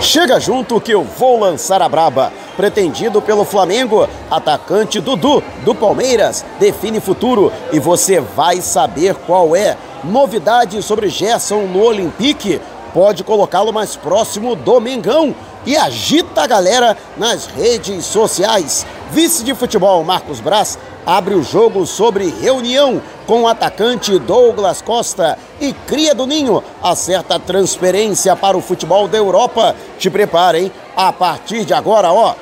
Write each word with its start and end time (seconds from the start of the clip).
Chega 0.00 0.38
junto 0.38 0.80
que 0.80 0.92
eu 0.92 1.02
vou 1.02 1.40
lançar 1.40 1.82
a 1.82 1.88
braba. 1.88 2.32
Pretendido 2.56 3.20
pelo 3.20 3.44
Flamengo, 3.44 4.08
atacante 4.30 5.00
Dudu 5.00 5.42
do 5.64 5.74
Palmeiras 5.74 6.44
define 6.58 7.00
futuro 7.00 7.52
e 7.72 7.80
você 7.80 8.20
vai 8.20 8.60
saber 8.60 9.14
qual 9.26 9.56
é. 9.56 9.76
Novidade 10.04 10.80
sobre 10.82 11.08
Gerson 11.08 11.62
no 11.62 11.82
Olympique 11.82 12.60
pode 12.94 13.24
colocá-lo 13.24 13.72
mais 13.72 13.96
próximo 13.96 14.54
do 14.54 14.80
Mengão 14.80 15.34
e 15.66 15.76
agita 15.76 16.42
a 16.42 16.46
galera 16.46 16.96
nas 17.16 17.46
redes 17.46 18.06
sociais. 18.06 18.86
Vice 19.10 19.42
de 19.42 19.54
futebol 19.54 20.04
Marcos 20.04 20.40
Braz 20.40 20.78
abre 21.08 21.34
o 21.34 21.42
jogo 21.42 21.86
sobre 21.86 22.28
reunião 22.28 23.00
com 23.26 23.44
o 23.44 23.48
atacante 23.48 24.18
Douglas 24.18 24.82
Costa 24.82 25.38
e 25.58 25.72
Cria 25.72 26.14
do 26.14 26.26
Ninho 26.26 26.62
acerta 26.82 27.36
a 27.36 27.38
transferência 27.38 28.36
para 28.36 28.58
o 28.58 28.60
futebol 28.60 29.08
da 29.08 29.16
Europa. 29.16 29.74
Te 29.98 30.10
preparem, 30.10 30.70
a 30.94 31.10
partir 31.10 31.64
de 31.64 31.72
agora, 31.72 32.12
ó, 32.12 32.34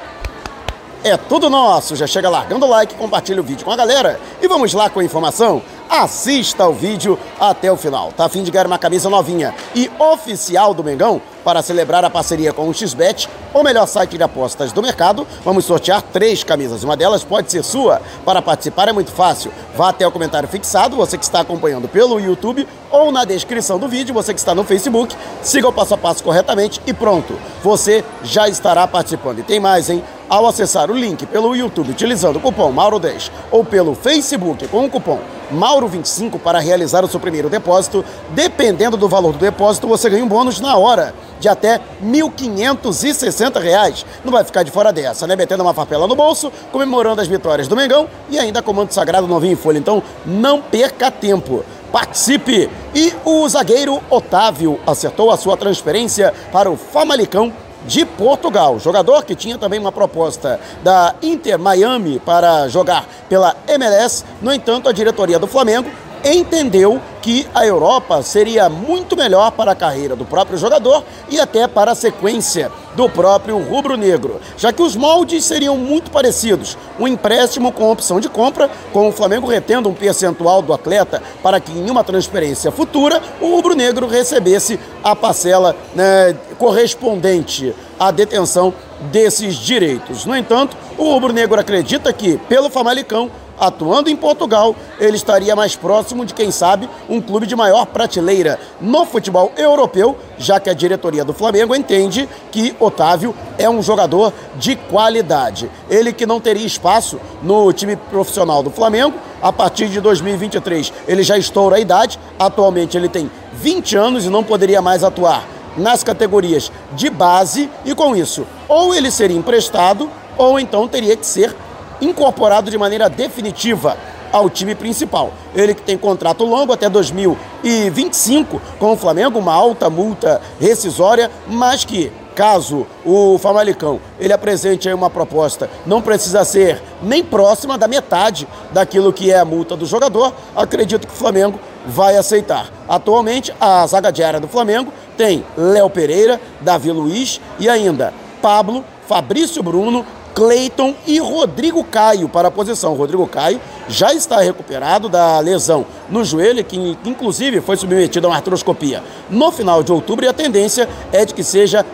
é 1.04 1.16
tudo 1.16 1.48
nosso. 1.48 1.94
Já 1.94 2.08
chega 2.08 2.28
largando 2.28 2.66
o 2.66 2.68
like, 2.68 2.96
compartilha 2.96 3.40
o 3.40 3.44
vídeo 3.44 3.64
com 3.64 3.70
a 3.70 3.76
galera 3.76 4.18
e 4.42 4.48
vamos 4.48 4.74
lá 4.74 4.90
com 4.90 4.98
a 4.98 5.04
informação. 5.04 5.62
Assista 5.88 6.66
o 6.66 6.72
vídeo 6.72 7.18
até 7.38 7.70
o 7.70 7.76
final. 7.76 8.12
Tá 8.12 8.24
a 8.24 8.28
fim 8.28 8.42
de 8.42 8.50
ganhar 8.50 8.66
uma 8.66 8.78
camisa 8.78 9.08
novinha 9.08 9.54
e 9.74 9.90
oficial 9.98 10.74
do 10.74 10.82
Mengão? 10.82 11.22
Para 11.44 11.62
celebrar 11.62 12.04
a 12.04 12.10
parceria 12.10 12.52
com 12.52 12.68
o 12.68 12.74
XBET, 12.74 13.28
o 13.54 13.62
melhor 13.62 13.86
site 13.86 14.16
de 14.16 14.22
apostas 14.22 14.72
do 14.72 14.82
mercado, 14.82 15.24
vamos 15.44 15.64
sortear 15.64 16.02
três 16.02 16.42
camisas. 16.42 16.82
Uma 16.82 16.96
delas 16.96 17.22
pode 17.22 17.52
ser 17.52 17.62
sua. 17.62 18.02
Para 18.24 18.42
participar 18.42 18.88
é 18.88 18.92
muito 18.92 19.12
fácil. 19.12 19.52
Vá 19.76 19.90
até 19.90 20.04
o 20.04 20.10
comentário 20.10 20.48
fixado, 20.48 20.96
você 20.96 21.16
que 21.16 21.22
está 21.22 21.40
acompanhando 21.40 21.86
pelo 21.86 22.18
YouTube, 22.18 22.66
ou 22.90 23.12
na 23.12 23.24
descrição 23.24 23.78
do 23.78 23.86
vídeo, 23.86 24.12
você 24.12 24.34
que 24.34 24.40
está 24.40 24.56
no 24.56 24.64
Facebook. 24.64 25.14
Siga 25.40 25.68
o 25.68 25.72
passo 25.72 25.94
a 25.94 25.98
passo 25.98 26.24
corretamente 26.24 26.82
e 26.84 26.92
pronto. 26.92 27.38
Você 27.62 28.04
já 28.24 28.48
estará 28.48 28.86
participando. 28.88 29.38
E 29.38 29.44
tem 29.44 29.60
mais, 29.60 29.88
hein? 29.88 30.02
Ao 30.28 30.48
acessar 30.48 30.90
o 30.90 30.94
link 30.96 31.24
pelo 31.26 31.54
YouTube 31.54 31.92
utilizando 31.92 32.36
o 32.36 32.40
cupom 32.40 32.74
Mauro10 32.74 33.30
ou 33.52 33.64
pelo 33.64 33.94
Facebook 33.94 34.66
com 34.66 34.84
o 34.84 34.90
cupom 34.90 35.20
Mauro25 35.52 36.38
para 36.38 36.58
realizar 36.58 37.04
o 37.04 37.08
seu 37.08 37.20
primeiro 37.20 37.48
depósito, 37.48 38.04
dependendo 38.30 38.96
do 38.96 39.08
valor 39.08 39.32
do 39.32 39.38
depósito, 39.38 39.86
você 39.86 40.10
ganha 40.10 40.24
um 40.24 40.28
bônus 40.28 40.60
na 40.60 40.76
hora 40.76 41.14
de 41.38 41.48
até 41.48 41.76
R$ 41.76 41.80
1.560. 42.04 44.04
Não 44.24 44.32
vai 44.32 44.44
ficar 44.44 44.62
de 44.62 44.70
fora 44.70 44.92
dessa, 44.92 45.26
né? 45.26 45.36
Metendo 45.36 45.62
uma 45.62 45.74
papela 45.74 46.06
no 46.06 46.16
bolso, 46.16 46.52
comemorando 46.72 47.20
as 47.20 47.28
vitórias 47.28 47.68
do 47.68 47.76
Mengão 47.76 48.08
e 48.30 48.38
ainda 48.38 48.62
comando 48.62 48.92
sagrado 48.92 49.26
novinho 49.26 49.52
em 49.52 49.56
folha. 49.56 49.78
Então, 49.78 50.02
não 50.24 50.60
perca 50.60 51.10
tempo. 51.10 51.64
Participe! 51.92 52.68
E 52.94 53.14
o 53.24 53.48
zagueiro 53.48 54.02
Otávio 54.10 54.80
acertou 54.86 55.30
a 55.30 55.36
sua 55.36 55.56
transferência 55.56 56.32
para 56.52 56.70
o 56.70 56.76
Famalicão 56.76 57.52
de 57.86 58.04
Portugal. 58.04 58.78
Jogador 58.78 59.24
que 59.24 59.34
tinha 59.34 59.58
também 59.58 59.78
uma 59.78 59.92
proposta 59.92 60.60
da 60.82 61.14
Inter 61.22 61.58
Miami 61.58 62.18
para 62.18 62.68
jogar 62.68 63.06
pela 63.28 63.56
MLS. 63.68 64.24
No 64.42 64.52
entanto, 64.52 64.88
a 64.88 64.92
diretoria 64.92 65.38
do 65.38 65.46
Flamengo 65.46 65.90
entendeu 66.24 67.00
que 67.22 67.46
a 67.54 67.66
Europa 67.66 68.22
seria 68.22 68.68
muito 68.68 69.16
melhor 69.16 69.50
para 69.50 69.72
a 69.72 69.74
carreira 69.74 70.14
do 70.14 70.24
próprio 70.24 70.56
jogador 70.56 71.02
e 71.28 71.40
até 71.40 71.66
para 71.66 71.90
a 71.90 71.94
sequência 71.94 72.70
do 72.94 73.08
próprio 73.08 73.58
rubro-negro, 73.58 74.40
já 74.56 74.72
que 74.72 74.80
os 74.80 74.94
moldes 74.94 75.44
seriam 75.44 75.76
muito 75.76 76.10
parecidos. 76.10 76.78
Um 76.98 77.08
empréstimo 77.08 77.72
com 77.72 77.90
opção 77.90 78.20
de 78.20 78.28
compra, 78.28 78.70
com 78.92 79.08
o 79.08 79.12
Flamengo 79.12 79.48
retendo 79.48 79.88
um 79.88 79.94
percentual 79.94 80.62
do 80.62 80.72
atleta 80.72 81.22
para 81.42 81.58
que 81.58 81.72
em 81.72 81.90
uma 81.90 82.04
transferência 82.04 82.70
futura 82.70 83.20
o 83.40 83.56
rubro-negro 83.56 84.06
recebesse 84.06 84.78
a 85.02 85.14
parcela 85.14 85.76
né, 85.94 86.36
correspondente 86.58 87.74
à 87.98 88.10
detenção 88.10 88.72
desses 89.10 89.56
direitos. 89.56 90.24
No 90.24 90.36
entanto, 90.36 90.76
o 90.96 91.04
rubro-negro 91.12 91.60
acredita 91.60 92.12
que, 92.12 92.38
pelo 92.48 92.70
Famalicão, 92.70 93.30
atuando 93.58 94.10
em 94.10 94.16
Portugal, 94.16 94.74
ele 94.98 95.16
estaria 95.16 95.54
mais 95.56 95.76
próximo 95.76 96.24
de, 96.24 96.34
quem 96.34 96.50
sabe, 96.50 96.88
um 97.08 97.20
clube 97.20 97.46
de 97.46 97.56
maior 97.56 97.86
prateleira 97.86 98.58
no 98.80 99.04
futebol 99.04 99.52
europeu, 99.56 100.16
já 100.38 100.60
que 100.60 100.70
a 100.70 100.74
diretoria 100.74 101.24
do 101.24 101.32
Flamengo 101.32 101.74
entende 101.74 102.28
que 102.50 102.74
Otávio 102.78 103.34
é 103.58 103.68
um 103.68 103.82
jogador 103.82 104.32
de 104.56 104.76
qualidade. 104.76 105.70
Ele 105.88 106.12
que 106.12 106.26
não 106.26 106.40
teria 106.40 106.66
espaço 106.66 107.20
no 107.42 107.72
time 107.72 107.96
profissional 107.96 108.62
do 108.62 108.70
Flamengo, 108.70 109.16
a 109.42 109.52
partir 109.52 109.88
de 109.88 110.00
2023 110.00 110.92
ele 111.06 111.22
já 111.22 111.36
estoura 111.36 111.76
a 111.76 111.80
idade, 111.80 112.18
atualmente 112.38 112.96
ele 112.96 113.08
tem 113.08 113.30
20 113.54 113.96
anos 113.96 114.24
e 114.24 114.28
não 114.28 114.42
poderia 114.42 114.82
mais 114.82 115.04
atuar 115.04 115.44
nas 115.76 116.02
categorias 116.02 116.72
de 116.92 117.10
base 117.10 117.70
e 117.84 117.94
com 117.94 118.16
isso, 118.16 118.46
ou 118.68 118.94
ele 118.94 119.10
seria 119.10 119.36
emprestado 119.36 120.08
ou 120.38 120.58
então 120.58 120.88
teria 120.88 121.16
que 121.16 121.26
ser 121.26 121.54
incorporado 122.00 122.70
de 122.70 122.78
maneira 122.78 123.08
definitiva 123.08 123.96
ao 124.32 124.50
time 124.50 124.74
principal. 124.74 125.32
Ele 125.54 125.74
que 125.74 125.82
tem 125.82 125.96
contrato 125.96 126.44
longo 126.44 126.72
até 126.72 126.88
2025 126.88 128.60
com 128.78 128.92
o 128.92 128.96
Flamengo, 128.96 129.38
uma 129.38 129.52
alta 129.52 129.88
multa 129.88 130.40
rescisória, 130.60 131.30
mas 131.46 131.84
que 131.84 132.12
caso 132.34 132.86
o 133.02 133.38
Famalicão 133.38 133.98
ele 134.20 134.32
apresente 134.32 134.86
aí 134.86 134.94
uma 134.94 135.08
proposta, 135.08 135.70
não 135.86 136.02
precisa 136.02 136.44
ser 136.44 136.82
nem 137.02 137.24
próxima 137.24 137.78
da 137.78 137.88
metade 137.88 138.46
daquilo 138.72 139.10
que 139.10 139.32
é 139.32 139.38
a 139.38 139.44
multa 139.44 139.74
do 139.74 139.86
jogador, 139.86 140.34
acredito 140.54 141.06
que 141.06 141.14
o 141.14 141.16
Flamengo 141.16 141.58
vai 141.86 142.16
aceitar. 142.16 142.70
Atualmente, 142.86 143.54
a 143.58 143.86
zaga 143.86 144.12
diária 144.12 144.38
do 144.38 144.48
Flamengo 144.48 144.92
tem 145.16 145.46
Léo 145.56 145.88
Pereira, 145.88 146.38
Davi 146.60 146.92
Luiz 146.92 147.40
e 147.58 147.70
ainda 147.70 148.12
Pablo, 148.42 148.84
Fabrício 149.08 149.62
Bruno, 149.62 150.04
Cleiton 150.36 150.94
e 151.06 151.18
Rodrigo 151.18 151.82
Caio 151.82 152.28
para 152.28 152.48
a 152.48 152.50
posição. 152.50 152.92
Rodrigo 152.92 153.26
Caio 153.26 153.58
já 153.88 154.12
está 154.12 154.38
recuperado 154.42 155.08
da 155.08 155.40
lesão 155.40 155.86
no 156.10 156.22
joelho, 156.22 156.62
que 156.62 156.76
inclusive 157.06 157.62
foi 157.62 157.78
submetido 157.78 158.26
a 158.26 158.30
uma 158.30 158.36
artroscopia 158.36 159.02
no 159.30 159.50
final 159.50 159.82
de 159.82 159.90
outubro, 159.90 160.26
e 160.26 160.28
a 160.28 160.34
tendência 160.34 160.86
é 161.10 161.24
de 161.24 161.32
que 161.32 161.42
seja 161.42 161.86